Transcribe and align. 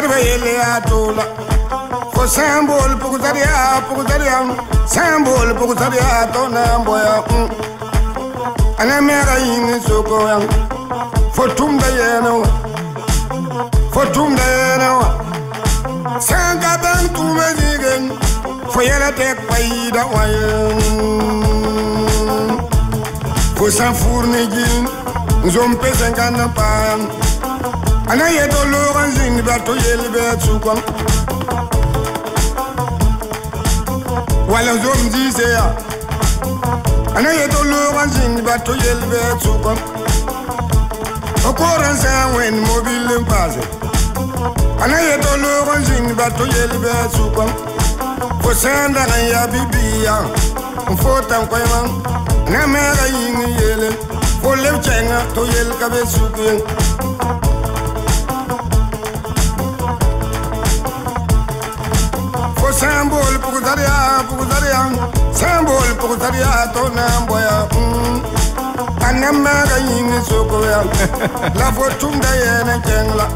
sarwele 0.00 0.56
atola 0.62 1.24
ko 2.14 2.24
sambol 2.26 2.90
pukutariya 2.96 3.84
pukutariya 3.88 4.40
mm. 4.44 4.56
sambol 4.88 5.48
pukutariya 5.60 6.28
tona 6.32 6.80
boya 6.84 7.20
ana 8.80 9.00
mera 9.02 9.36
yin 9.44 9.68
ya 9.68 9.76
mm. 9.76 10.40
mm. 10.40 10.48
fo 11.34 11.48
tumda 11.48 11.86
yeno 11.86 12.34
fo 13.92 14.04
tumda 14.14 14.42
yeno 14.42 14.92
sanga 16.20 16.78
bantu 16.82 17.08
tume 17.14 17.46
digen 17.60 18.02
fo 18.72 18.80
yela 18.82 19.12
te 19.12 19.34
payida 19.48 20.04
wayen 20.14 20.80
fo 23.56 23.70
san 23.70 23.92
zompe 23.94 24.48
gin 24.48 24.84
nzom 25.44 25.76
pesen 25.76 26.12
kan 26.14 26.36
pa 26.56 26.70
anaghị 28.10 28.36
etolugo 28.44 29.00
nzindibatu 29.08 29.72
yelibetukwa 29.84 30.74
wala 34.52 34.72
zomziseya 34.82 35.64
anaghị 37.16 37.40
etolugo 37.46 38.00
nzindibatu 38.06 38.72
yelibetukwa 38.84 39.72
okorensewen 41.48 42.54
mobilin 42.60 43.24
paze. 43.24 43.60
Anaghị 44.84 45.08
etolugo 45.16 45.72
nzindibatu 45.80 46.42
yelibetukwa 46.46 47.46
fosendagan 48.42 49.24
ya 49.32 49.46
bibiya 49.46 50.16
mfotankwema 50.90 51.80
na 52.52 52.66
mega 52.66 53.06
yiŋi 53.14 53.46
yele 53.62 53.90
fo 54.42 54.56
leb 54.56 54.76
cɛŋa 54.84 55.18
to 55.34 55.42
yel 55.52 55.70
ka 55.80 55.88
be 55.88 56.00
sukuyen 56.12 56.58
Symbole 62.80 63.38
pour 63.42 63.60
Zaria, 63.60 64.24
pour 64.26 64.42
Zaria. 64.50 64.88
Symbole 65.34 65.94
pour 65.98 66.16
Zaria, 66.18 66.72
ton 66.72 66.88
amboya. 66.96 67.68
Hmm. 67.72 69.04
Anamara 69.06 69.78
yin 69.80 70.10
sokoya. 70.24 70.82
La 71.56 71.70
fortune 71.72 72.18
d'ayana 72.20 72.78
kengla. 72.80 73.28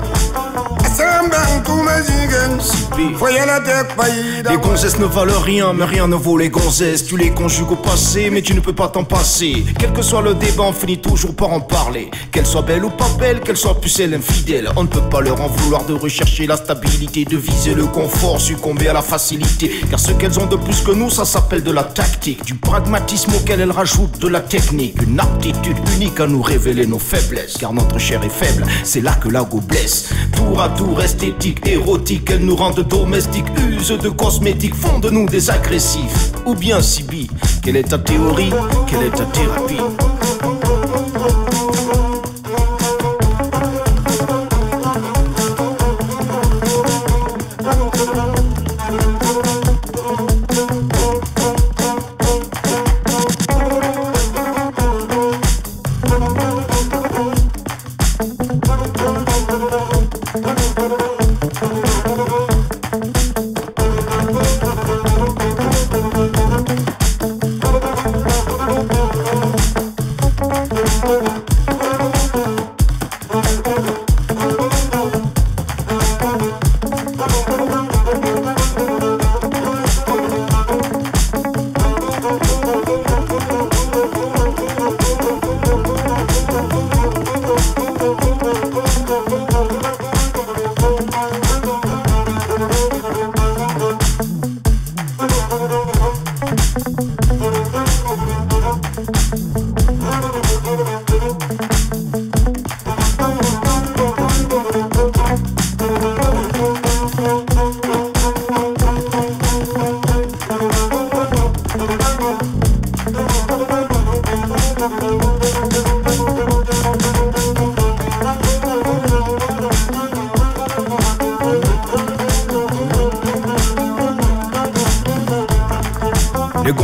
Les 4.50 4.56
gonzesses 4.58 4.98
ne 4.98 5.06
valent 5.06 5.40
rien, 5.40 5.72
mais 5.72 5.84
rien 5.84 6.06
ne 6.06 6.16
vaut 6.16 6.36
les 6.36 6.50
gonzesses. 6.50 7.06
Tu 7.06 7.16
les 7.16 7.30
conjugues 7.30 7.72
au 7.72 7.76
passé, 7.76 8.30
mais 8.30 8.42
tu 8.42 8.54
ne 8.54 8.60
peux 8.60 8.72
pas 8.72 8.88
t'en 8.88 9.04
passer. 9.04 9.64
Quel 9.78 9.92
que 9.92 10.02
soit 10.02 10.22
le 10.22 10.34
débat, 10.34 10.64
on 10.64 10.72
finit 10.72 10.98
toujours 10.98 11.34
par 11.34 11.52
en 11.52 11.60
parler. 11.60 12.10
Qu'elle 12.32 12.46
soit 12.46 12.62
belle 12.62 12.84
ou 12.84 12.90
pas 12.90 13.08
belle, 13.18 13.40
qu'elle 13.40 13.56
soit 13.56 13.80
pucelle 13.80 14.14
infidèle. 14.14 14.70
On 14.76 14.82
ne 14.82 14.88
peut 14.88 15.08
pas 15.10 15.20
leur 15.20 15.40
en 15.40 15.48
vouloir 15.48 15.84
de 15.84 15.94
rechercher 15.94 16.46
la 16.46 16.56
stabilité, 16.56 17.24
de 17.24 17.36
viser 17.36 17.74
le 17.74 17.86
confort, 17.86 18.40
succomber 18.40 18.88
à 18.88 18.92
la 18.92 19.02
facilité. 19.02 19.70
Car 19.90 20.00
ce 20.00 20.12
qu'elles 20.12 20.38
ont 20.38 20.46
de 20.46 20.56
plus 20.56 20.80
que 20.80 20.92
nous, 20.92 21.10
ça 21.10 21.24
s'appelle 21.24 21.62
de 21.62 21.72
la 21.72 21.84
tactique, 21.84 22.44
du 22.44 22.54
pragmatisme 22.54 23.32
auquel 23.34 23.60
elles 23.60 23.72
rajoutent 23.72 24.18
de 24.18 24.28
la 24.28 24.40
technique. 24.40 25.00
Une 25.02 25.20
aptitude 25.20 25.78
unique 25.96 26.20
à 26.20 26.26
nous 26.26 26.42
révéler 26.42 26.86
nos 26.86 26.98
faiblesses. 26.98 27.56
Car 27.58 27.72
notre 27.72 27.98
chair 27.98 28.22
est 28.24 28.28
faible, 28.28 28.66
c'est 28.82 29.00
là 29.00 29.12
que 29.14 29.28
la 29.28 29.42
go 29.42 29.60
blesse. 29.60 30.10
Tour 30.32 30.60
à 30.60 30.68
tour 30.70 31.00
esthétique, 31.04 31.66
érotique, 31.66 32.30
elles 32.30 32.44
nous 32.44 32.56
rendent 32.56 32.80
domestiques, 32.80 33.44
use 33.70 33.88
de 33.88 34.08
cosmétiques, 34.08 34.74
font 34.74 34.98
de 34.98 35.10
nous 35.10 35.26
des 35.26 35.50
agressifs. 35.50 36.32
Ou 36.46 36.54
bien 36.54 36.80
Sibi, 36.80 37.28
quelle 37.62 37.76
est 37.76 37.90
ta 37.90 37.98
théorie, 37.98 38.50
quelle 38.86 39.02
est 39.02 39.10
ta 39.10 39.26
thérapie? 39.26 40.13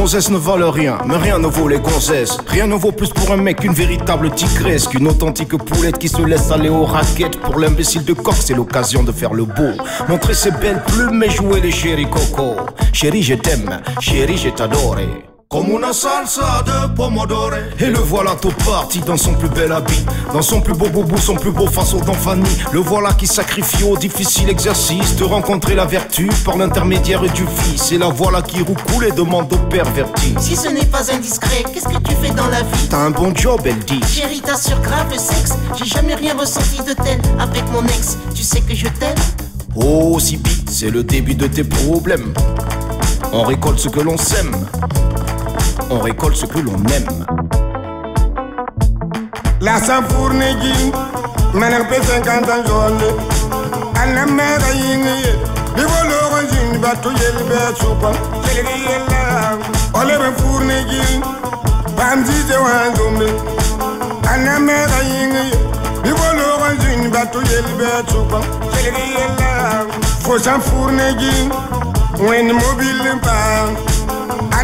Gonzesses 0.00 0.30
ne 0.30 0.38
valent 0.38 0.70
rien, 0.70 0.96
mais 1.04 1.18
rien 1.18 1.38
ne 1.38 1.46
vaut 1.46 1.68
les 1.68 1.78
gonzesses. 1.78 2.38
Rien 2.46 2.66
ne 2.66 2.74
vaut 2.74 2.90
plus 2.90 3.10
pour 3.10 3.30
un 3.32 3.36
mec 3.36 3.60
qu'une 3.60 3.74
véritable 3.74 4.30
tigresse, 4.30 4.88
qu'une 4.88 5.06
authentique 5.06 5.54
poulette 5.58 5.98
qui 5.98 6.08
se 6.08 6.22
laisse 6.22 6.50
aller 6.50 6.70
aux 6.70 6.86
raquettes. 6.86 7.38
Pour 7.38 7.58
l'imbécile 7.58 8.06
de 8.06 8.14
coq, 8.14 8.34
c'est 8.40 8.54
l'occasion 8.54 9.02
de 9.02 9.12
faire 9.12 9.34
le 9.34 9.44
beau. 9.44 9.72
Montrer 10.08 10.32
ses 10.32 10.52
belles 10.52 10.82
plumes 10.86 11.22
et 11.22 11.28
jouer 11.28 11.60
les 11.60 11.70
chéri 11.70 12.06
coco. 12.08 12.56
Chérie, 12.94 13.22
je 13.22 13.34
t'aime, 13.34 13.82
chérie, 14.00 14.38
je 14.38 14.48
t'adore. 14.48 14.96
Comme 15.52 15.66
une 15.70 15.92
salsa 15.92 16.62
de 16.64 16.94
pomodoro 16.94 17.50
Et 17.80 17.86
le 17.86 17.98
voilà 17.98 18.36
tout 18.36 18.52
parti 18.64 19.00
dans 19.00 19.16
son 19.16 19.34
plus 19.34 19.48
bel 19.48 19.72
habit. 19.72 20.06
Dans 20.32 20.42
son 20.42 20.60
plus 20.60 20.74
beau 20.74 20.88
boubou, 20.88 21.18
son 21.18 21.34
plus 21.34 21.50
beau 21.50 21.66
façon 21.66 21.98
d'enfanie 21.98 22.56
Le 22.70 22.78
voilà 22.78 23.14
qui 23.14 23.26
sacrifie 23.26 23.82
au 23.82 23.96
difficile 23.96 24.48
exercice 24.48 25.16
De 25.16 25.24
rencontrer 25.24 25.74
la 25.74 25.86
vertu 25.86 26.30
par 26.44 26.56
l'intermédiaire 26.56 27.22
du 27.22 27.44
fils 27.48 27.90
Et 27.90 27.98
la 27.98 28.06
voilà 28.10 28.42
qui 28.42 28.62
roucoule 28.62 29.06
et 29.06 29.10
demande 29.10 29.52
au 29.52 29.56
perverti 29.56 30.36
Si 30.38 30.54
ce 30.54 30.68
n'est 30.68 30.86
pas 30.86 31.12
indiscret, 31.12 31.64
qu'est-ce 31.74 31.88
que 31.88 31.98
tu 32.00 32.14
fais 32.22 32.30
dans 32.30 32.46
la 32.46 32.62
vie? 32.62 32.88
T'as 32.88 32.98
un 32.98 33.10
bon 33.10 33.34
job, 33.34 33.60
elle 33.64 33.80
dit. 33.80 34.00
Chérie, 34.06 34.42
t'assures 34.42 34.80
grave 34.80 35.08
le 35.10 35.18
sexe. 35.18 35.54
J'ai 35.76 35.86
jamais 35.86 36.14
rien 36.14 36.36
ressenti 36.38 36.78
de 36.78 36.92
tel 36.92 37.20
avec 37.40 37.64
mon 37.72 37.84
ex. 37.86 38.18
Tu 38.36 38.44
sais 38.44 38.60
que 38.60 38.76
je 38.76 38.86
t'aime? 38.86 39.18
Oh, 39.74 40.16
si 40.20 40.40
c'est 40.70 40.90
le 40.90 41.02
début 41.02 41.34
de 41.34 41.48
tes 41.48 41.64
problèmes. 41.64 42.32
On 43.32 43.42
récolte 43.42 43.80
ce 43.80 43.88
que 43.88 43.98
l'on 43.98 44.16
sème 44.16 44.54
on 45.90 45.98
récolte 45.98 46.36
ce 46.36 46.46
que 46.46 46.58
l'on 46.58 46.76
aime. 46.94 47.26
La 49.60 49.80
sampourne 49.80 50.40
jin, 50.62 50.92
menek 51.54 51.88
pe 51.88 52.02
50 52.02 52.48
ans 52.48 52.64
jaune. 52.66 53.40
Anna 54.02 54.24
mera 54.26 54.70
yingi 54.72 55.16
zin 56.50 56.80
batu 56.80 57.10
yel 57.20 57.38
be 57.48 57.58
supa 57.78 58.10
Kelgi 58.44 58.76
yella 58.88 59.20
Ole 59.94 60.16
be 60.18 60.28
Pam 61.96 62.24
ji 62.24 62.36
je 62.48 62.56
wan 62.64 62.94
zombe 62.96 63.28
Anna 64.32 64.58
mera 64.58 65.00
yingi 65.10 65.44
batu 67.12 67.38
yel 67.50 67.68
be 67.78 67.88
supa 68.10 68.40
Kelgi 68.72 69.04
yella 69.16 69.50
Fo 70.22 70.38
mobile 72.52 73.12
pa 73.22 73.99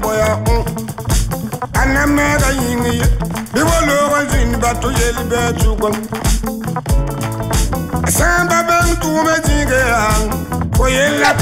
boya 0.00 0.30
ye. 2.98 3.06
Bi 3.52 3.60
wolo 3.60 3.96
kan 4.12 4.24
zini 4.30 4.56
batu 4.56 4.88
yeli 4.90 5.24
be 5.30 5.40
chukwa. 5.60 5.90
Samba 8.10 8.62
bang 8.68 8.96
tume 9.00 9.34
jige 9.46 9.80
ang 9.92 10.30
Foye 10.76 11.18
la 11.20 11.32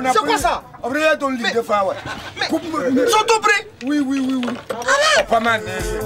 a 0.00 0.12
C'est 0.12 0.18
quoi 0.26 0.38
ça? 0.38 0.62
On 0.82 0.88
regarde 0.88 1.18
ton 1.18 1.28
lit 1.30 1.42
Mais- 1.42 1.52
de 1.52 1.60
prêts 3.42 3.68
Oui, 3.84 4.00
oui, 4.06 4.20
oui, 4.26 4.40
oui. 4.46 4.54
Pas 5.28 5.40
mal. 5.40 5.60
hein. 5.66 5.97